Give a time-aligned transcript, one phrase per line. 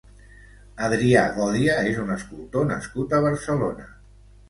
[0.87, 3.91] Adrià Gòdia és un escultor nascut a Barcelona.